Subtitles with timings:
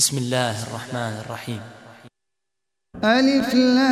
[0.00, 1.60] بسم الله الرحمن الرحيم.
[3.04, 3.90] ألف لام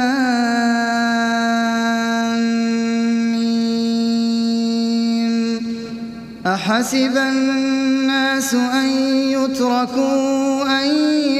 [6.46, 8.88] أحسب الناس أن
[9.36, 10.88] يتركوا أن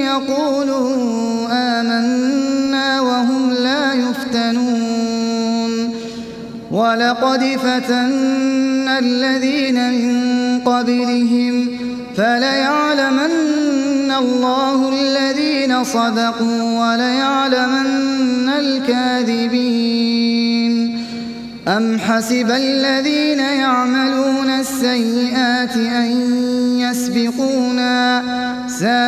[0.04, 5.72] يقولوا آمنا وهم لا يفتنون.
[6.70, 10.14] ولقد فتنا الذين من
[10.60, 11.54] قبلهم
[12.16, 13.37] فليعلمن
[14.18, 20.08] الله الذين صدقوا وليعلمن الكاذبين.
[21.68, 26.08] أم حسب الذين يعملون السيئات أن
[26.80, 28.22] يسبقونا؟
[28.68, 29.07] ساء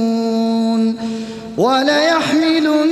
[1.57, 2.91] وليحملن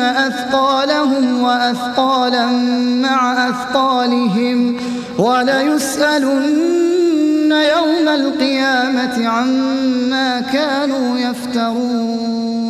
[0.00, 2.46] أثقالهم وأثقالا
[3.02, 4.76] مع أثقالهم
[5.18, 6.70] وليسألن
[7.52, 12.69] يوم القيامة عما كانوا يفترون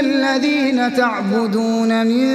[0.00, 2.26] الذين تعبدون من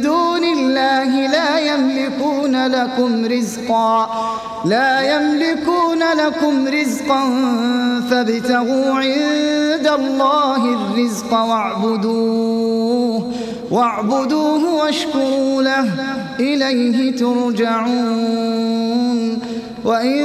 [0.00, 4.10] دون الله لا يملكون لكم رزقا
[4.64, 7.22] لا يملكون لكم رزقا
[8.10, 13.32] فابتغوا عند الله الرزق واعبدوه
[13.70, 15.90] واعبدوه واشكروا له
[16.40, 18.50] إليه ترجعون.
[19.84, 20.24] وإن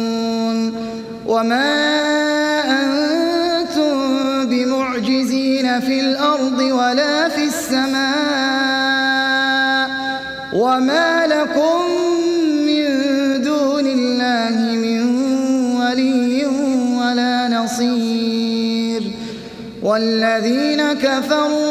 [1.41, 1.73] وما
[2.81, 3.95] أنتم
[4.45, 8.01] بمعجزين في الأرض ولا في السماء
[10.53, 11.81] وما لكم
[12.65, 12.85] من
[13.41, 14.55] دون الله
[14.85, 15.01] من
[15.81, 16.45] ولي
[17.01, 19.11] ولا نصير
[19.83, 21.70] والذين كفروا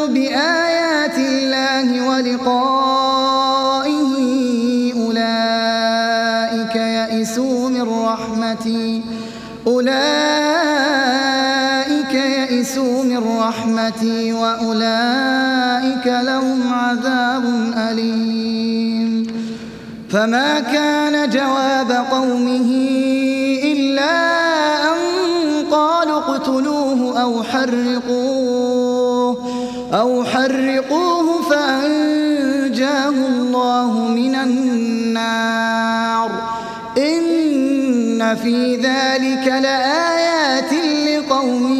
[13.51, 17.45] رحمتي وأولئك لهم عذاب
[17.91, 19.27] أليم.
[20.11, 22.71] فما كان جواب قومه
[23.65, 24.17] إلا
[24.93, 24.99] أن
[25.71, 29.37] قالوا اقتلوه أو حرقوه
[29.93, 36.31] أو حرقوه فأنجاه الله من النار.
[36.99, 40.73] إن في ذلك لآيات
[41.09, 41.80] لقوم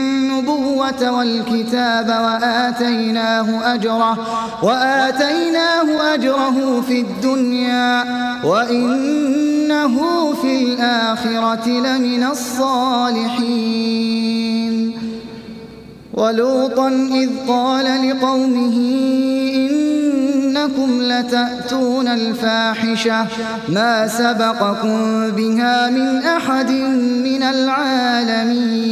[0.41, 4.17] النبوة والكتاب وآتيناه أجره
[4.63, 8.03] وآتيناه أجره في الدنيا
[8.43, 9.97] وإنه
[10.41, 13.71] في الآخرة لمن الصالحين.
[16.13, 18.77] ولوطا إذ قال لقومه
[19.55, 23.25] إنكم لتأتون الفاحشة
[23.69, 26.71] ما سبقكم بها من أحد
[27.23, 28.91] من العالمين.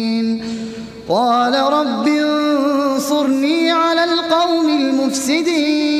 [1.11, 5.91] قال رب انصرني على القوم المفسدين.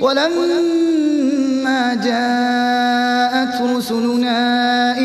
[0.00, 4.38] ولما جاءت رسلنا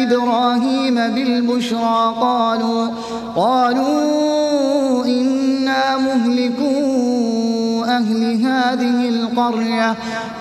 [0.04, 2.90] إبراهيم بالبشرى قالوا
[3.36, 9.96] قالوا إنا مهلكو أهل هذه القرية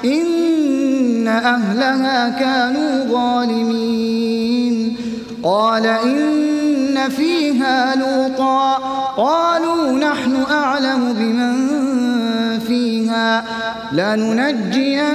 [0.04, 4.96] إن أهلها كانوا ظالمين.
[5.42, 6.43] قال إن
[7.08, 8.74] فيها لوطا.
[9.16, 11.54] قالوا نحن أعلم بمن
[12.58, 13.44] فيها.
[13.92, 15.08] لننجينه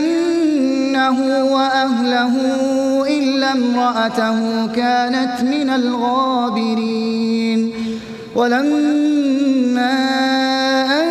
[1.54, 2.34] وأهله
[3.08, 7.72] إلا امرأته كانت من الغابرين.
[8.36, 9.92] ولما
[11.02, 11.08] أن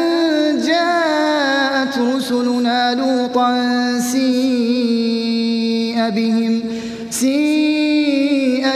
[0.66, 3.54] جاءت رسلنا لوطا
[3.98, 4.98] سيئا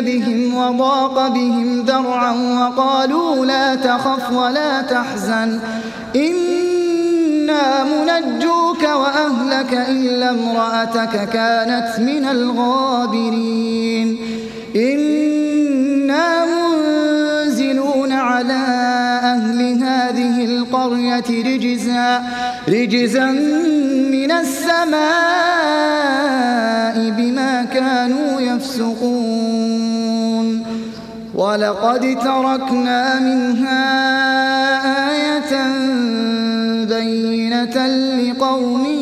[0.00, 5.60] بهم وضاق بهم ذرعا وقالوا لا تخف ولا تحزن.
[6.16, 14.18] إنا منجوك وأهلك إلا امرأتك كانت من الغابرين.
[14.76, 18.62] إنا منزلون على
[19.22, 22.22] أهل هذه القرية رجزا
[22.68, 23.26] رجزا
[24.16, 25.12] من السماء
[31.52, 33.82] ولقد تركنا منها
[35.10, 35.52] آية
[36.84, 39.01] بينة لقوم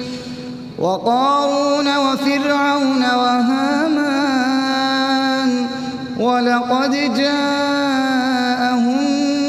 [0.81, 4.31] وقارون وفرعون وهامان
[6.19, 8.97] ولقد جاءهم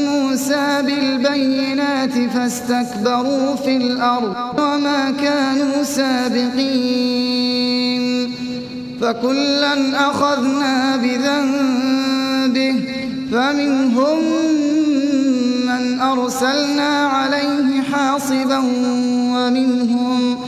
[0.07, 7.33] موسى بالبينات فاستكبروا في الأرض وما كانوا سابقين
[9.01, 12.75] فكلا أخذنا بذنبه
[13.33, 14.92] فمنهم من
[16.03, 18.59] أرسلنا عليه حاصبا
[19.35, 20.39] ومنهم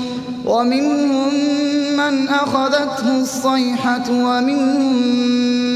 [0.47, 1.29] ومنهم
[1.97, 4.97] من أخذته الصيحة ومنهم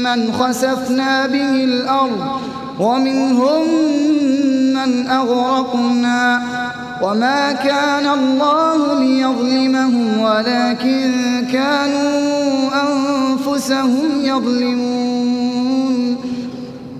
[0.03, 2.39] من خسفنا به الأرض
[2.79, 3.63] ومنهم
[4.73, 6.41] من أغرقنا.
[7.01, 11.11] وما كان الله ليظلمهم ولكن
[11.51, 15.58] كانوا أنفسهم يظلمون.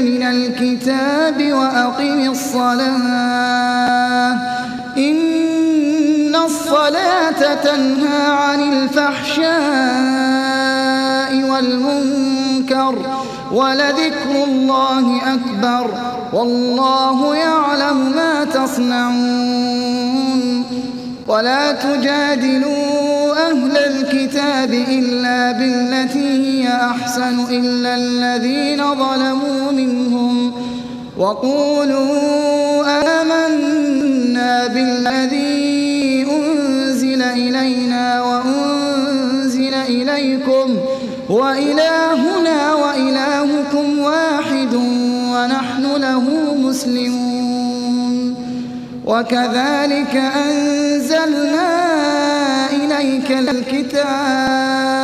[0.00, 3.74] من الكتاب وأقم الصلاة.
[4.98, 9.44] إن الصلاة تنهى عن الفحشاء
[11.50, 12.94] والمنكر
[13.52, 15.90] ولذكر الله أكبر
[16.32, 20.04] والله يعلم ما تصنعون.
[21.28, 23.14] ولا تجادلوا
[23.50, 26.63] أهل الكتاب إلا بالتي هي
[26.94, 30.52] أحسن إلا الذين ظلموا منهم
[31.18, 32.84] وقولوا
[33.20, 40.76] آمنا بالذي أنزل إلينا وأنزل إليكم
[41.28, 44.74] وإلهنا وإلهكم واحد
[45.34, 46.24] ونحن له
[46.54, 48.34] مسلمون
[49.06, 51.70] وكذلك أنزلنا
[52.70, 55.03] إليك الكتاب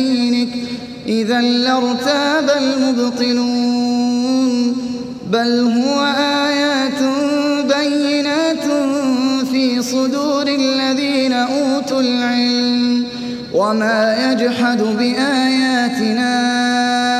[1.11, 4.11] إذا لارتاب المبطلون
[5.31, 6.03] بل هو
[6.47, 7.01] آيات
[7.77, 8.65] بينات
[9.51, 13.05] في صدور الذين أوتوا العلم
[13.53, 16.33] وما يجحد بآياتنا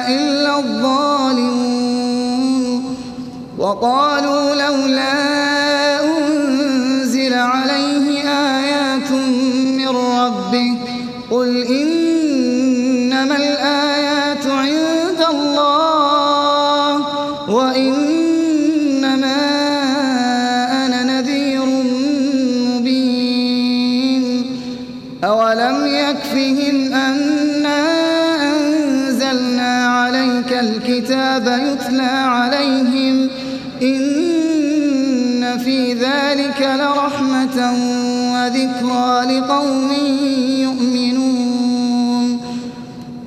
[0.07, 1.61] إلا الظالمون.
[3.57, 5.50] وقالوا لولا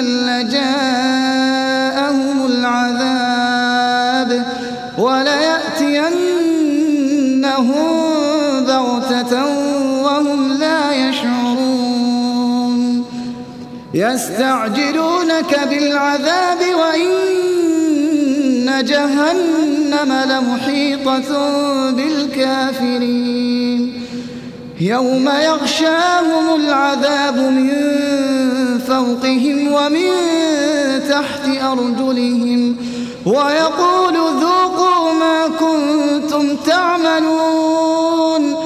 [0.00, 0.68] لجاءهم
[2.46, 4.30] العذاب
[4.98, 6.18] وليأتينهم
[8.64, 9.46] بغتة
[10.02, 13.04] وهم لا يشعرون.
[13.94, 17.08] يستعجلونك بالعذاب وإن
[18.84, 21.30] جهنم لمحيطة
[21.90, 23.48] بالكافرين.
[24.80, 27.70] يوم يغشاهم العذاب من
[28.98, 30.10] فوقهم ومن
[31.08, 32.76] تحت أرجلهم
[33.26, 38.56] ويقول ذوقوا ما كنتم تعملون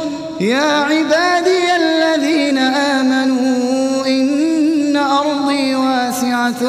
[0.40, 6.62] يا عبادي الذين آمنوا إن أرضي واسعة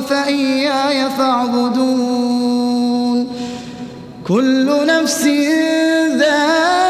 [0.00, 2.56] فإياي فاعبدون
[4.28, 5.24] كل نفس
[6.18, 6.85] ذائقة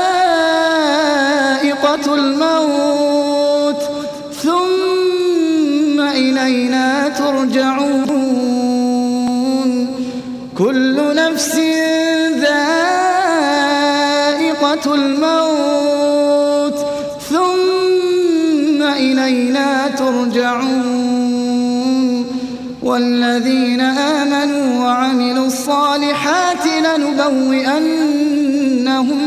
[27.28, 29.18] لنبوئنهم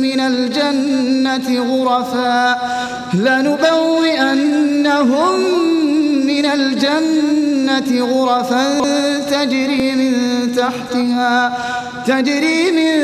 [0.00, 2.56] من الجنة غرفا
[3.14, 4.60] لنبوئنهم
[6.26, 8.80] من الجنة غرفا
[9.30, 10.12] تجري من
[10.56, 11.58] تحتها
[12.06, 13.00] تجري من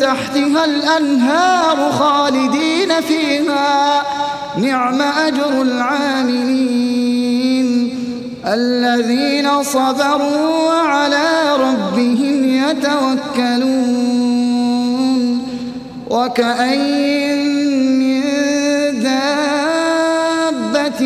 [0.00, 4.02] تحتها الأنهار خالدين فيها.
[4.58, 7.06] نعم أجر العاملين
[8.46, 12.25] الذين صبروا وعلى ربهم
[12.70, 14.26] يتوكلون
[16.10, 17.38] وكأين
[17.98, 18.22] من
[19.02, 19.86] دابة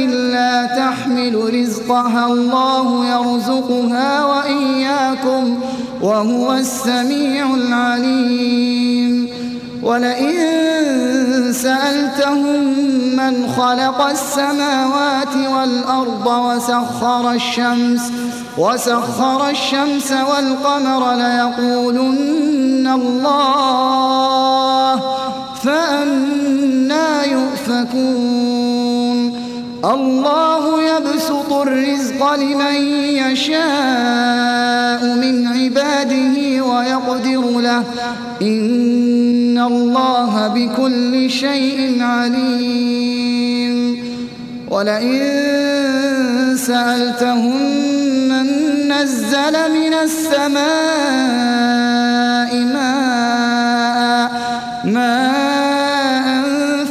[0.06, 5.58] لا تحمل رزقها الله يرزقها وإياكم
[6.02, 9.28] وهو السميع العليم
[9.82, 12.64] ولئن سألتهم
[13.16, 18.12] من خلق السماوات والأرض وسخر الشمس
[18.58, 25.00] وسخر الشمس والقمر ليقولن الله
[25.62, 29.40] فأنا يؤفكون.
[29.84, 32.74] الله يبسط الرزق لمن
[33.16, 37.84] يشاء من عباده ويقدر له.
[38.42, 44.04] إن الله بكل شيء عليم.
[44.70, 47.79] ولئن سألتهم
[49.02, 50.60] نزل من السماء
[52.74, 54.32] ماء
[54.84, 56.26] ماء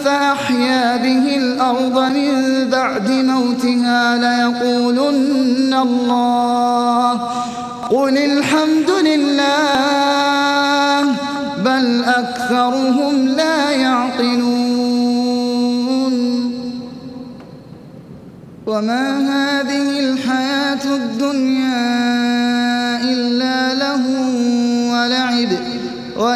[0.04, 2.32] فأحيا به الأرض من
[2.70, 7.12] بعد موتها ليقولن الله.
[7.90, 9.89] قل الحمد لله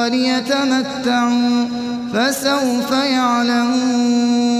[0.00, 1.66] وليتمتعوا
[2.14, 4.50] فسوف يعلمون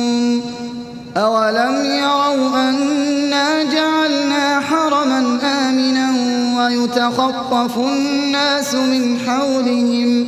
[1.16, 6.11] أولم يروا أنا جعلنا حرما آمنا
[6.59, 10.26] ويتخطف الناس من حولهم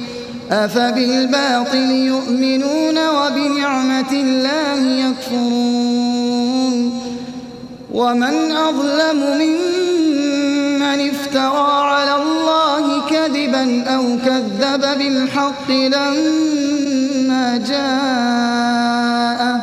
[0.50, 6.52] أفبالباطل يؤمنون وبنعمة الله يكفرون
[7.92, 11.91] ومن أظلم ممن افترى
[13.62, 19.54] كذبا أو كذب بالحق لما جاءه.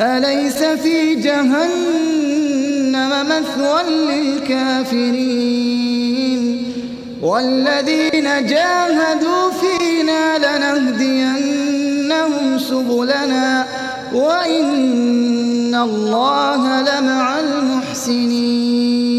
[0.00, 5.22] أليس في جهنم مثوى للكافرين؟
[7.22, 11.78] والذين جاهدوا فينا لنهدينهم
[12.58, 13.66] سبلنا
[14.12, 19.15] وإن الله لمع المحسنين.